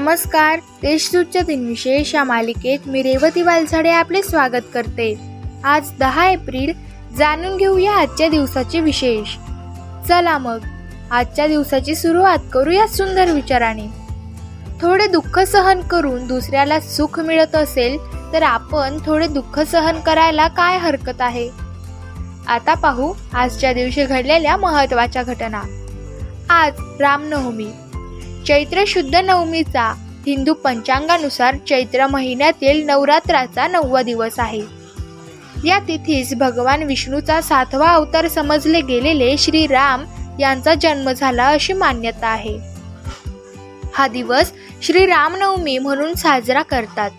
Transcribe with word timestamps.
नमस्कार 0.00 0.58
देशदूतच्या 0.82 1.42
दिनविशेष 1.42 2.14
या 2.14 2.24
मालिकेत 2.24 2.78
मी 2.86 3.02
रेवती 3.02 3.42
वालझाडे 3.42 3.90
आपले 3.90 4.22
स्वागत 4.22 4.62
करते. 4.74 5.18
आज 5.64 5.90
दहा 5.98 6.28
एप्रिल 6.28 6.72
जाणून 7.16 7.56
घेऊया 7.56 7.92
आजच्या 7.92 8.28
दिवसाचे 8.28 8.80
विशेष. 8.80 9.36
चला 10.08 10.38
मग 10.38 10.58
आजच्या 11.10 11.46
दिवसाची 11.46 11.94
सुरुवात 11.94 12.38
करूया 12.52 12.86
सुंदर 12.86 13.30
विचाराने. 13.30 13.86
थोडे 14.82 15.06
दुःख 15.06 15.38
सहन 15.38 15.80
करून 15.80 16.26
दुसऱ्याला 16.26 16.80
सुख 16.80 17.20
मिळत 17.20 17.54
असेल 17.54 17.98
तर 18.32 18.42
आपण 18.42 18.98
थोडे 19.06 19.26
दुःख 19.26 19.60
सहन 19.60 20.00
करायला 20.00 20.48
काय 20.48 20.78
हरकत 20.78 21.20
आहे? 21.20 21.50
आता 22.48 22.74
पाहू 22.74 23.14
आजच्या 23.34 23.72
दिवशी 23.72 24.04
घडलेल्या 24.04 24.56
महत्त्वाच्या 24.56 25.22
घटना. 25.22 25.62
आज 26.50 26.72
रामनवमी. 27.00 27.68
चैत्र 28.48 28.84
शुद्ध 28.86 29.16
नवमीचा 29.16 29.94
हिंदू 30.26 30.54
पंचांगानुसार 30.54 31.56
चैत्र 31.56 32.06
महिन्यातील 32.06 32.86
नवरात्राचा 32.86 33.68
नववा 33.68 34.02
दिवस 34.02 34.38
आहे. 34.38 34.62
या 35.64 35.78
तिथीस 35.78 36.34
भगवान 36.34 36.82
विष्णूचा 36.82 37.40
सातवा 37.40 37.88
अवतार 37.88 38.28
समजले 38.28 38.80
गेलेले 38.80 39.36
श्री 39.38 39.66
राम 39.66 40.04
यांचा 40.40 40.74
जन्म 40.74 41.12
झाला 41.12 41.46
अशी 41.46 41.72
मान्यता 41.72 42.26
आहे. 42.26 42.58
हा 43.94 44.08
दिवस 44.08 44.52
श्री 44.82 45.06
रामनवमी 45.06 45.78
म्हणून 45.78 46.14
साजरा 46.14 46.62
करतात. 46.62 47.10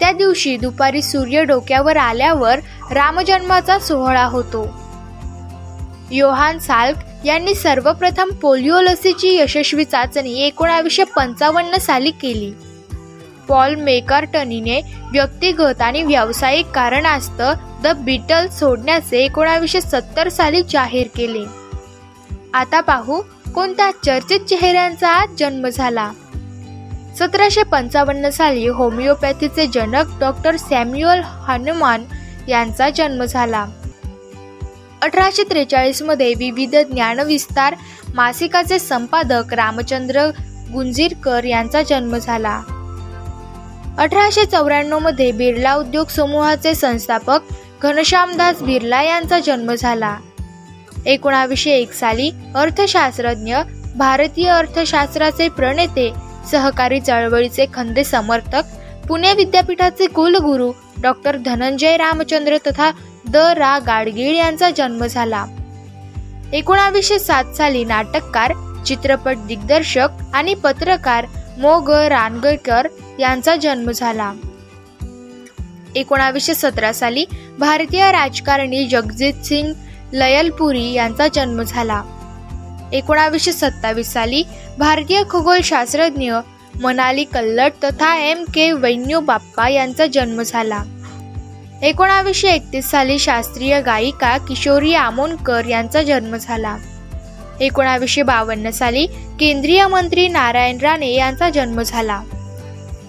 त्या 0.00 0.12
दिवशी 0.12 0.56
दुपारी 0.56 1.02
सूर्य 1.02 1.44
डोक्यावर 1.44 1.96
आल्यावर 1.96 2.58
रामजन्माचा 2.90 3.78
सोहळा 3.78 4.24
होतो. 4.24 4.83
योहान 6.10 6.58
साल्क 6.58 6.96
यांनी 7.24 7.54
सर्वप्रथम 7.54 8.30
पोलिओ 8.30 8.80
लसीची 8.80 9.36
यशस्वी 9.36 9.84
चाचणी 9.84 10.34
एकोणावीसशे 10.42 11.04
पंचावन्न 11.04 11.76
साली 11.76 12.10
केली. 12.10 12.52
पॉल 13.48 13.74
मेकार्टनीने 13.74 14.80
व्यक्तिगत 15.12 15.80
आणि 15.80 16.02
व्यावसायिक 16.02 16.66
कारणास्तव 16.66 17.52
द 17.82 17.86
बिटल 17.96 18.48
सोडण्याचे 18.48 19.24
एकोणावीसशे 19.24 19.80
सत्तर 19.80 20.28
साली 20.28 20.62
जाहीर 20.62 21.06
केले. 21.16 21.44
आता 22.54 22.80
पाहू 22.80 23.20
कोणत्या 23.54 23.90
चर्चित 24.04 24.40
चेहऱ्यांचा 24.40 25.08
आज 25.08 25.28
जन्म 25.38 25.68
झाला. 25.68 26.10
सतराशे 27.18 27.62
पंचावन्न 27.62 28.30
साली 28.30 28.68
होमिओपॅथीचे 28.68 29.66
जनक 29.66 30.18
डॉक्टर 30.20 30.56
सॅम्युअल 30.56 31.20
हनुमान 31.20 32.04
यांचा 32.48 32.90
जन्म 32.90 33.24
झाला. 33.24 33.66
अठराशे 35.04 35.42
त्रेचाळीसमध्ये 35.42 36.32
विविध 36.34 36.76
ज्ञानविस्तार 36.76 37.74
मासिकाचे 38.14 38.78
संपादक 38.78 39.52
रामचंद्र 39.54 40.24
गुंजीरकर 40.72 41.44
यांचा 41.44 41.82
जन्म 41.82 42.16
झाला. 42.16 42.62
अठराशे 43.98 44.44
चौऱ्याण्णवमध्ये 44.44 45.32
बिर्ला 45.32 45.74
उद्योग 45.74 46.06
समूहाचे 46.06 46.74
संस्थापक 46.74 47.52
घनश्यामदास 47.82 48.62
बिर्ला 48.62 49.02
यांचा 49.02 49.40
जन्म 49.40 49.74
झाला. 49.74 50.16
एकोणावीसशे 51.06 51.70
एक 51.70 51.92
साली 51.92 52.30
अर्थशास्त्रज्ञ 52.54 53.56
भारतीय 53.96 54.48
अर्थशास्त्राचे 54.48 55.48
प्रणेते 55.48 56.12
सहकारी 56.50 57.00
चळवळीचे 57.00 57.66
खंदे 57.74 58.04
समर्थक 58.04 58.76
पुणे 59.08 59.34
विद्यापीठाचे 59.34 60.06
कुलगुरू 60.06 60.72
डॉक्टर 61.02 61.36
धनंजय 61.36 61.96
रामचंद्र 61.96 62.56
तथा 62.56 62.90
द 63.34 63.36
रा 63.36 63.78
गाडगीळ 63.78 64.36
यांचा 64.36 64.70
जन्म 64.70 65.06
झाला. 65.06 65.46
एकोणावीसशे 66.52 67.18
सात 67.18 67.44
साली 67.44 67.84
नाटककार 67.84 68.52
चित्रपट 68.86 69.36
दिग्दर्शक 69.36 70.08
आणि 70.34 70.54
पत्रकार 70.54 71.26
मो 71.58 71.80
ग 71.80 71.90
रानगडकर 71.90 72.86
यांचा 73.18 73.56
जन्म 73.56 73.90
झाला. 73.90 74.32
एकोणावीसशे 75.96 76.54
सतरा 76.54 76.92
साली 76.92 77.24
भारतीय 77.58 78.12
राजकारणी 78.12 78.86
जगजित 78.86 79.44
सिंग 79.44 79.72
लयलपुरी 80.12 80.92
यांचा 80.92 81.28
जन्म 81.28 81.62
झाला. 81.62 82.02
एकोणावीसशे 82.92 83.52
सत्तावीस 83.52 84.12
साली 84.12 84.42
भारतीय 84.78 85.22
खगोलशास्त्रज्ञ 85.30 86.32
मनाली 86.82 87.24
कल्लट 87.24 87.72
तथा 87.84 88.16
एम 88.16 88.44
के 88.54 88.72
वैन्यू 88.72 89.20
बाप्पा 89.20 89.68
यांचा 89.68 90.06
जन्म 90.06 90.42
झाला. 90.42 90.82
एकोणावीसशे 91.84 92.48
एकतीस 92.48 92.90
साली 92.90 93.18
शास्त्रीय 93.18 93.80
गायिका 93.80 94.38
किशोरी 94.38 94.94
आमोणकर 94.94 95.64
यांचा 95.64 96.02
जन्म 96.02 96.36
झाला. 96.36 96.76
एकोणावीसशे 97.60 98.22
बावन्न 98.22 98.70
साली 98.70 99.06
केंद्रीय 99.40 99.86
मंत्री 99.86 100.28
नारायण 100.28 100.78
राणे 100.78 101.10
यांचा 101.10 101.50
जन्म 101.50 101.82
झाला. 101.82 102.22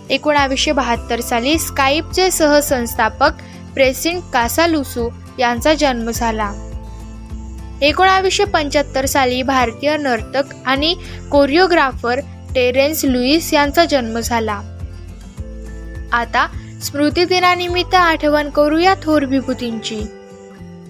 एकोणावीसशे 0.09 0.71
बहात्तर 0.71 1.19
साली 1.19 1.57
स्काईपचे 1.59 2.31
सहसंस्थापक 2.31 3.31
प्रेसिंट 3.73 4.23
कासालुसू 4.33 5.09
यांचा 5.39 5.73
जन्म 5.73 6.11
झाला. 6.11 6.51
एकोणावीसशे 7.81 8.43
पंच्याहत्तर 8.43 9.05
साली 9.05 9.41
भारतीय 9.41 9.97
नर्तक 9.97 10.43
आणि 10.65 10.95
कोरिओग्राफर 11.31 12.19
टेरेन्स 12.55 13.05
लुईस 13.05 13.53
यांचा 13.53 13.85
जन्म 13.85 14.19
झाला. 14.19 14.61
आता 16.13 16.47
स्मृतिदिनानिमित्त 16.85 17.95
आठवण 17.95 18.49
करूया 18.49 18.93
थोर 19.03 19.23
विभूतींची. 19.25 20.01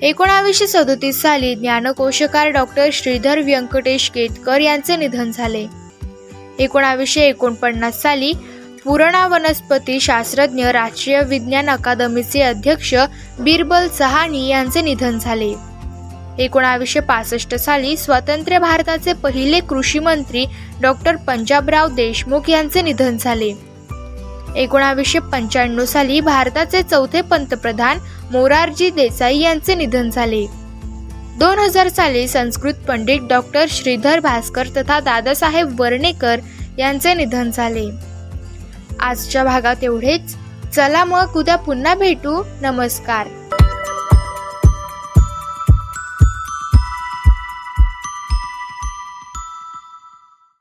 एकोणावीसशे 0.01 0.67
सदोतीस 0.67 1.21
साली 1.21 1.55
ज्ञानकोशकार 1.55 2.47
डॉक्टर 2.47 2.89
श्रीधर 2.93 3.39
व्यंकटेश 3.39 4.09
केतकर 4.09 4.59
यांचे 4.59 4.97
निधन 4.97 5.31
झाले. 5.31 5.65
एकोणावीसशे 6.59 7.21
एकोणपन्नास 7.21 8.01
साली 8.01 8.33
पुरणा 8.83 9.27
वनस्पती 9.27 9.99
शास्त्रज्ञ 9.99 10.65
राष्ट्रीय 10.65 11.21
विज्ञान 11.21 11.69
अकादमीचे 11.69 12.41
अध्यक्ष 12.41 12.95
बिरबल 13.39 13.87
सहानी 13.87 14.47
यांचे 14.47 14.81
निधन 14.81 15.19
झाले. 15.19 15.53
एकोणावीसशे 16.39 16.99
पासष्ट 16.99 17.55
साली 17.55 17.97
स्वतंत्र 17.97 18.59
भारताचे 18.59 19.13
पहिले 19.13 19.59
कृषी 19.59 19.99
मंत्री 19.99 20.45
डॉक्टर 20.81 21.15
पंजाबराव 21.15 21.87
देशमुख 21.87 22.49
यांचे 22.49 22.81
निधन 22.81 23.17
झाले. 23.17 23.64
एकोणावीसशे 24.55 25.19
पंच्याण्णव 25.19 25.85
साली 25.85 26.19
भारताचे 26.19 26.81
चौथे 26.83 27.21
पंतप्रधान 27.21 27.97
मोरारजी 28.31 28.89
देसाई 28.89 29.39
यांचे 29.39 29.75
निधन 29.75 30.09
झाले. 30.09 30.45
दोन 31.39 31.59
हजार 31.59 31.87
साली 31.87 32.27
संस्कृत 32.27 32.73
पंडित 32.73 33.21
डॉक्टर 33.29 33.65
श्रीधर 33.69 34.19
भास्कर 34.19 34.67
तथा 34.67 34.99
दादासाहेब 34.99 35.79
वर्णेकर 35.79 36.39
यांचे 36.77 37.13
निधन 37.13 37.51
झाले. 37.51 37.89
आजच्या 38.99 39.43
भागात 39.43 39.83
एवढेच. 39.83 40.35
चला 40.75 41.05
मग 41.05 41.35
उद्या 41.35 41.55
पुन्हा 41.55 41.95
भेटू. 41.95 42.43
नमस्कार. 42.61 43.27